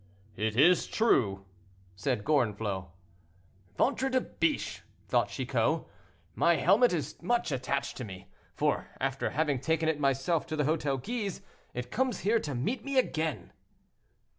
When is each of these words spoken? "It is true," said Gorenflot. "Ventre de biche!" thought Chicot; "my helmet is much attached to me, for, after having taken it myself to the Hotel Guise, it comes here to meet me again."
"It 0.35 0.57
is 0.57 0.87
true," 0.87 1.45
said 1.95 2.25
Gorenflot. 2.25 2.89
"Ventre 3.77 4.09
de 4.09 4.19
biche!" 4.19 4.81
thought 5.07 5.29
Chicot; 5.29 5.83
"my 6.33 6.55
helmet 6.55 6.91
is 6.91 7.21
much 7.21 7.51
attached 7.51 7.97
to 7.97 8.03
me, 8.03 8.27
for, 8.55 8.87
after 8.99 9.29
having 9.29 9.59
taken 9.59 9.87
it 9.87 9.99
myself 9.99 10.47
to 10.47 10.55
the 10.55 10.65
Hotel 10.65 10.97
Guise, 10.97 11.41
it 11.75 11.91
comes 11.91 12.21
here 12.21 12.39
to 12.39 12.55
meet 12.55 12.83
me 12.83 12.97
again." 12.97 13.53